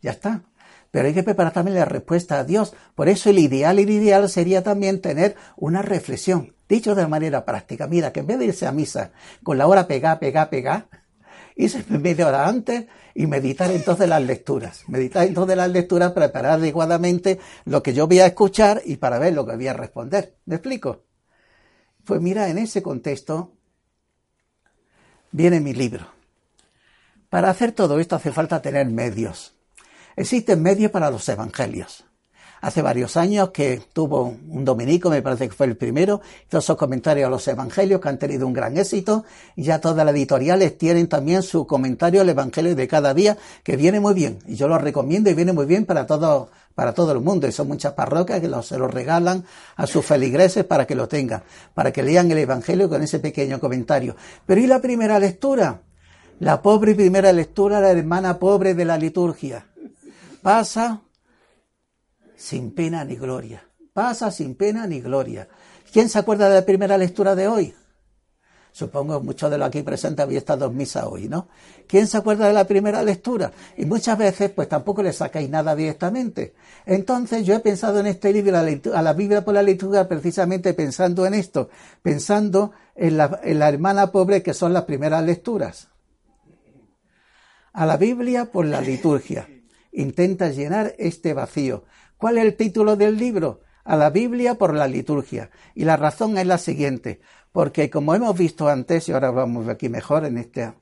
[0.01, 0.42] ya está.
[0.90, 2.74] Pero hay que preparar también la respuesta a Dios.
[2.94, 6.55] Por eso el ideal, el ideal sería también tener una reflexión.
[6.68, 9.11] Dicho de manera práctica, mira, que en vez de irse a misa
[9.42, 10.87] con la hora pegá, pegá, pegá,
[11.59, 14.85] irse media hora antes y meditar entonces las lecturas.
[14.88, 19.35] Meditar entonces las lecturas, preparar adecuadamente lo que yo voy a escuchar y para ver
[19.35, 20.37] lo que voy a responder.
[20.47, 21.03] ¿Me explico?
[22.05, 23.53] Pues mira, en ese contexto
[25.33, 26.07] viene mi libro.
[27.29, 29.55] Para hacer todo esto hace falta tener medios.
[30.16, 32.08] Existen medios para los evangelios
[32.61, 36.77] hace varios años que tuvo un dominico, me parece que fue el primero, hizo esos
[36.77, 39.25] comentarios a los evangelios que han tenido un gran éxito
[39.57, 43.77] y ya todas las editoriales tienen también su comentario al evangelio de cada día que
[43.77, 47.11] viene muy bien y yo lo recomiendo y viene muy bien para todo para todo
[47.11, 49.44] el mundo y son muchas parroquias que se lo regalan
[49.75, 51.42] a sus feligreses para que lo tengan,
[51.75, 54.14] para que lean el evangelio con ese pequeño comentario.
[54.47, 55.81] Pero ¿y la primera lectura?
[56.38, 59.66] La pobre primera lectura, la hermana pobre de la liturgia.
[60.40, 61.01] Pasa
[62.38, 63.68] sin pena ni gloria.
[63.92, 65.48] Pasa sin pena ni gloria.
[65.92, 67.74] ¿Quién se acuerda de la primera lectura de hoy?
[68.70, 71.48] Supongo muchos de los aquí presentes habéis estado en misa hoy, ¿no?
[71.88, 73.51] ¿Quién se acuerda de la primera lectura?
[73.77, 76.55] Y muchas veces, pues tampoco le sacáis nada directamente.
[76.87, 81.27] Entonces, yo he pensado en este libro, a la Biblia por la liturgia, precisamente pensando
[81.27, 81.70] en esto,
[82.03, 85.88] pensando en la hermana pobre que son las primeras lecturas.
[87.72, 89.48] A la Biblia por la liturgia.
[89.90, 91.85] Intenta llenar este vacío.
[92.18, 93.62] ¿Cuál es el título del libro?
[93.85, 95.50] A la Biblia por la liturgia.
[95.74, 97.20] Y la razón es la siguiente,
[97.52, 100.74] porque como hemos visto antes, y ahora vamos aquí mejor en este,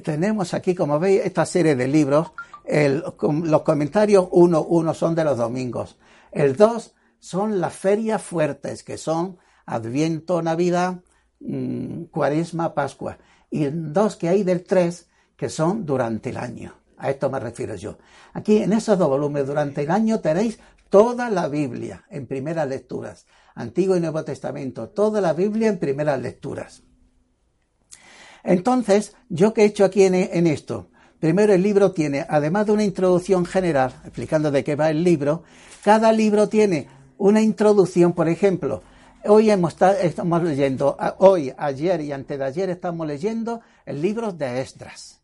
[0.00, 2.32] tenemos aquí, como veis, esta serie de libros.
[2.64, 5.98] los comentarios uno, uno son de los domingos.
[6.32, 11.00] El dos son las ferias fuertes, que son Adviento, Navidad,
[11.40, 13.18] mm, Cuaresma, Pascua.
[13.50, 16.74] Y dos que hay del tres, que son durante el año.
[16.98, 17.96] A esto me refiero yo.
[18.32, 20.58] Aquí en esos dos volúmenes durante el año tenéis
[20.90, 23.26] toda la Biblia en primeras lecturas.
[23.54, 26.82] Antiguo y Nuevo Testamento, toda la Biblia en primeras lecturas.
[28.44, 30.90] Entonces, ¿yo qué he hecho aquí en, esto?
[31.18, 35.42] Primero el libro tiene, además de una introducción general, explicando de qué va el libro,
[35.82, 38.82] cada libro tiene una introducción, por ejemplo,
[39.24, 44.60] hoy hemos, estamos leyendo, hoy, ayer y antes de ayer estamos leyendo el libro de
[44.60, 45.17] Esdras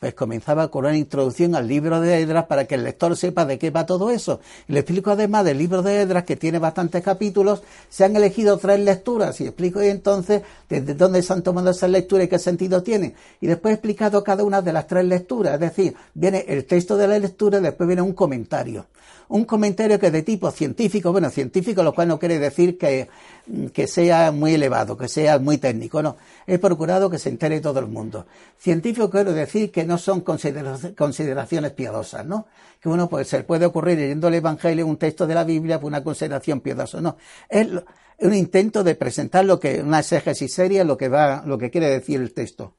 [0.00, 3.58] pues comenzaba con una introducción al libro de Edras para que el lector sepa de
[3.58, 4.40] qué va todo eso.
[4.68, 8.58] Y le explico además del libro de Edras, que tiene bastantes capítulos, se han elegido
[8.58, 12.82] tres lecturas y explico entonces desde dónde se han tomado esas lecturas y qué sentido
[12.82, 13.14] tienen.
[13.40, 16.96] Y después he explicado cada una de las tres lecturas, es decir, viene el texto
[16.96, 18.86] de la lectura y después viene un comentario
[19.28, 23.08] un comentario que es de tipo científico, bueno, científico, lo cual no quiere decir que,
[23.72, 26.16] que sea muy elevado, que sea muy técnico, no.
[26.46, 28.26] He procurado que se entere todo el mundo.
[28.58, 32.46] Científico quiero decir que no son consideraciones piadosas, ¿no?
[32.80, 35.88] Que uno puede ser, puede ocurrir leyendo el Evangelio, un texto de la Biblia, por
[35.88, 37.16] una consideración piadosa, no.
[37.48, 37.68] Es
[38.18, 41.88] un intento de presentar lo que, una exégesis seria, lo que va, lo que quiere
[41.90, 42.74] decir el texto.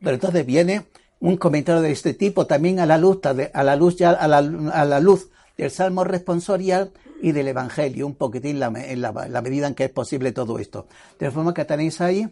[0.00, 0.86] Pero entonces viene
[1.20, 5.00] un comentario de este tipo también a la luz, a la luz, ya, a la,
[5.00, 9.74] luz del Salmo responsorial y del Evangelio, un poquitín la, en la, la, medida en
[9.74, 10.86] que es posible todo esto.
[11.18, 12.26] De forma que tenéis ahí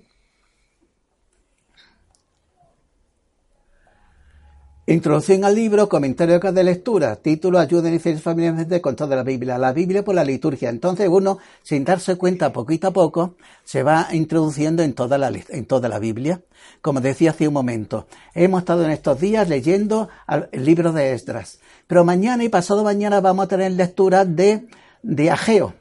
[4.90, 9.58] Introducción al libro, comentario de lectura, título, ayuda y familiarmente con toda la Biblia.
[9.58, 10.70] La Biblia por la liturgia.
[10.70, 15.66] Entonces uno, sin darse cuenta poquito a poco, se va introduciendo en toda la, en
[15.66, 16.40] toda la Biblia.
[16.80, 20.08] Como decía hace un momento, hemos estado en estos días leyendo
[20.52, 21.58] el libro de Esdras.
[21.86, 24.68] Pero mañana y pasado mañana vamos a tener lectura de,
[25.02, 25.74] de Ageo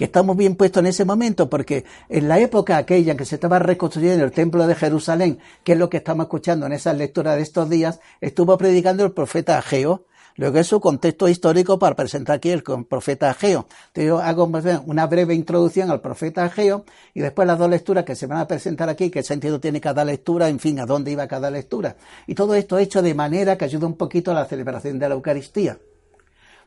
[0.00, 3.34] que estamos bien puestos en ese momento, porque en la época aquella en que se
[3.34, 7.36] estaba reconstruyendo el templo de Jerusalén, que es lo que estamos escuchando en esa lectura
[7.36, 12.36] de estos días, estuvo predicando el profeta Ageo, Luego es su contexto histórico para presentar
[12.36, 13.66] aquí el profeta Ageo.
[13.88, 14.50] Entonces yo hago
[14.86, 18.46] una breve introducción al profeta Ageo y después las dos lecturas que se van a
[18.46, 21.96] presentar aquí, qué sentido tiene cada lectura, en fin, a dónde iba cada lectura.
[22.26, 25.14] Y todo esto hecho de manera que ayuda un poquito a la celebración de la
[25.14, 25.78] Eucaristía.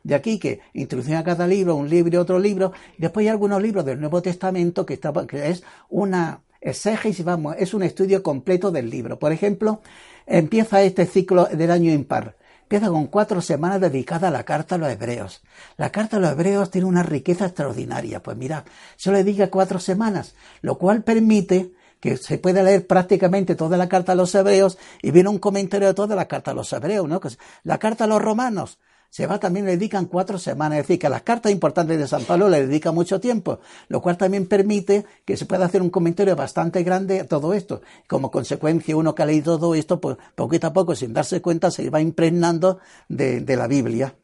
[0.04, 3.60] De aquí que introducen a cada libro, un libro y otro libro, después hay algunos
[3.60, 8.70] libros del Nuevo Testamento que, está, que es una exégesis, vamos, es un estudio completo
[8.70, 9.18] del libro.
[9.18, 9.80] Por ejemplo,
[10.26, 12.36] empieza este ciclo del año impar.
[12.62, 15.42] Empieza con cuatro semanas dedicadas a la carta a los hebreos.
[15.76, 18.22] La carta a los hebreos tiene una riqueza extraordinaria.
[18.22, 18.64] Pues mira,
[18.96, 23.88] solo le diga cuatro semanas, lo cual permite que se pueda leer prácticamente toda la
[23.88, 27.08] carta a los hebreos y viene un comentario de toda la carta a los hebreos,
[27.08, 27.20] ¿no?
[27.62, 28.78] La carta a los romanos,
[29.14, 30.80] se va también le dedican cuatro semanas.
[30.80, 34.02] Es decir, que a las cartas importantes de San Pablo le dedica mucho tiempo, lo
[34.02, 37.80] cual también permite que se pueda hacer un comentario bastante grande a todo esto.
[38.08, 41.70] Como consecuencia, uno que ha leído todo esto, pues poquito a poco, sin darse cuenta,
[41.70, 44.16] se va impregnando de, de la Biblia.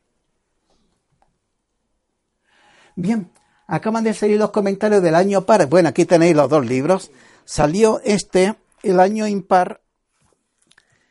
[2.96, 3.30] Bien,
[3.68, 5.68] acaban de salir los comentarios del año par.
[5.68, 7.12] Bueno, aquí tenéis los dos libros.
[7.44, 9.82] Salió este, el año impar,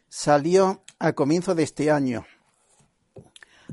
[0.09, 2.25] salió al comienzo de este año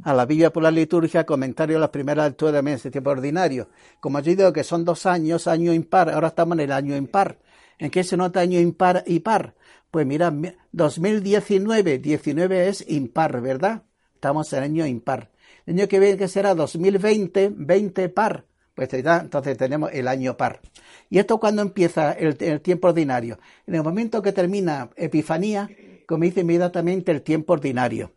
[0.07, 3.11] a la Biblia por la liturgia, comentario a las primeras lecturas de mes de tiempo
[3.11, 3.69] ordinario.
[3.99, 7.41] Como yo digo que son dos años, año impar, ahora estamos en el año impar.
[7.77, 9.57] ¿En qué se nota año impar y par?
[9.91, 10.33] Pues mira,
[10.71, 13.83] 2019, 19 es impar, ¿verdad?
[14.15, 15.33] Estamos en año impar.
[15.67, 18.45] El año que viene que será 2020, 20 par.
[18.77, 20.61] Pues entonces tenemos el año par.
[21.11, 23.41] ¿Y esto cuando empieza el, el tiempo ordinario?
[23.67, 25.69] En el momento que termina Epifanía,
[26.07, 28.13] comienza inmediatamente el tiempo ordinario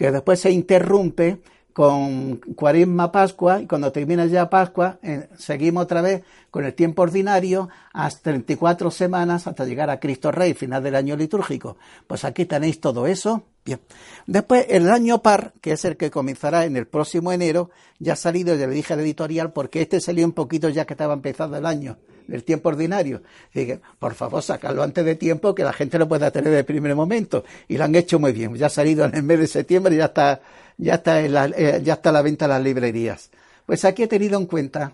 [0.00, 1.42] que después se interrumpe
[1.74, 7.02] con Cuaresma Pascua y cuando termina ya Pascua eh, seguimos otra vez con el tiempo
[7.02, 11.76] ordinario hasta 34 semanas hasta llegar a Cristo Rey, final del año litúrgico.
[12.06, 13.42] Pues aquí tenéis todo eso.
[13.62, 13.78] Bien.
[14.26, 18.16] Después el año par, que es el que comenzará en el próximo enero, ya ha
[18.16, 21.58] salido, ya le dije al editorial, porque este salió un poquito ya que estaba empezando
[21.58, 21.98] el año
[22.32, 23.22] el tiempo ordinario.
[23.52, 26.94] Dije, por favor, sacarlo antes de tiempo que la gente lo pueda tener de primer
[26.94, 27.44] momento.
[27.68, 28.54] Y lo han hecho muy bien.
[28.56, 30.40] Ya ha salido en el mes de septiembre y ya está,
[30.76, 33.30] ya está, en la, eh, ya está la venta en las librerías.
[33.66, 34.92] Pues aquí he tenido en cuenta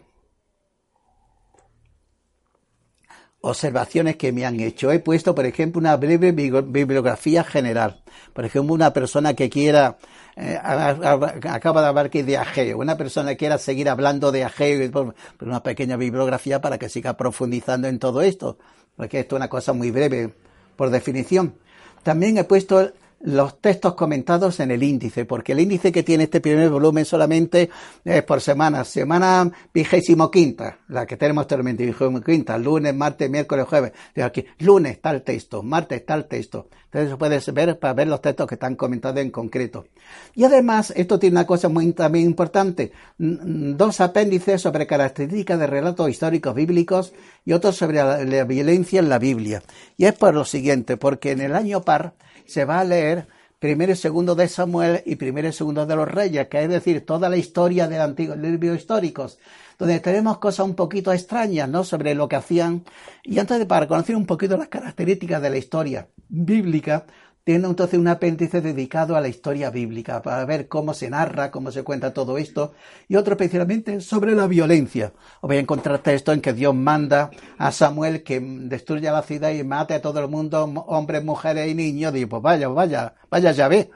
[3.47, 4.91] observaciones que me han hecho.
[4.91, 8.03] He puesto, por ejemplo, una breve bibliografía general.
[8.33, 9.99] Por ejemplo, una persona que quiera
[10.37, 12.79] eh, acaba de hablar que de Ageo.
[12.79, 17.89] Una persona que quiera seguir hablando de Ageo, una pequeña bibliografía para que siga profundizando
[17.89, 18.59] en todo esto,
[18.97, 20.35] porque esto es una cosa muy breve,
[20.77, 21.55] por definición.
[22.03, 26.41] También he puesto los textos comentados en el índice, porque el índice que tiene este
[26.41, 27.71] primer volumen solamente
[28.05, 28.85] es por semana.
[28.85, 33.93] Semana vigésimo quinta, la que tenemos actualmente, vigésimo quinta, lunes, martes, miércoles, jueves.
[34.23, 36.69] Aquí, lunes el texto, martes el texto.
[36.85, 39.87] Entonces puedes ver para ver los textos que están comentados en concreto.
[40.35, 46.09] Y además, esto tiene una cosa muy también importante, dos apéndices sobre características de relatos
[46.09, 47.13] históricos bíblicos
[47.45, 49.63] y otro sobre la violencia en la Biblia.
[49.97, 52.15] Y es por lo siguiente, porque en el año par,
[52.47, 53.29] se va a leer
[53.59, 57.05] primero y segundo de Samuel y primero y segundo de los reyes, que es decir,
[57.05, 59.39] toda la historia del antiguo libro históricos,
[59.79, 61.85] donde tenemos cosas un poquito extrañas, ¿no?
[61.85, 62.85] Sobre lo que hacían.
[63.23, 67.07] Y antes de para conocer un poquito las características de la historia bíblica,
[67.47, 71.71] tiene entonces un apéndice dedicado a la historia bíblica, para ver cómo se narra, cómo
[71.71, 72.75] se cuenta todo esto,
[73.07, 75.13] y otro especialmente sobre la violencia.
[75.41, 79.53] Os voy a encontrar texto en que Dios manda a Samuel que destruya la ciudad
[79.53, 82.13] y mate a todo el mundo, hombres, mujeres y niños.
[82.13, 83.91] Digo, pues vaya, vaya, vaya, ya ve,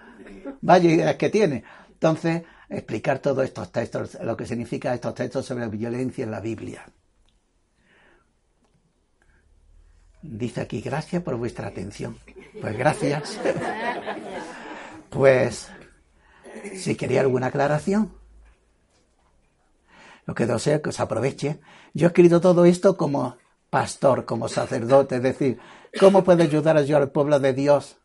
[0.60, 1.64] vaya que tiene.
[1.94, 6.40] Entonces, explicar todos estos textos, lo que significa estos textos sobre la violencia en la
[6.40, 6.86] Biblia.
[10.22, 12.18] Dice aquí, gracias por vuestra atención.
[12.60, 13.38] Pues gracias.
[15.10, 15.68] Pues,
[16.76, 18.12] si quería alguna aclaración,
[20.24, 21.58] lo que deseo que os aproveche.
[21.94, 23.36] Yo he escrito todo esto como
[23.70, 25.58] pastor, como sacerdote, es decir,
[25.98, 27.99] ¿cómo puedo ayudar yo al pueblo de Dios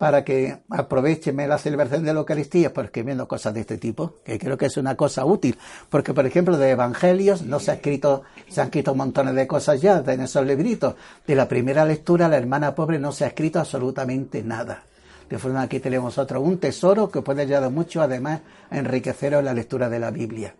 [0.00, 4.38] para que aprovecheme la celebración de la Eucaristía, pues escribiendo cosas de este tipo, que
[4.38, 5.58] creo que es una cosa útil,
[5.90, 9.78] porque por ejemplo de Evangelios no se ha escrito, se han escrito montones de cosas
[9.82, 10.94] ya en esos libritos.
[11.26, 14.84] De la primera lectura, la hermana pobre no se ha escrito absolutamente nada.
[15.28, 18.40] De forma que aquí tenemos otro, un tesoro que puede ayudar mucho además
[18.70, 20.54] a enriqueceros la lectura de la Biblia.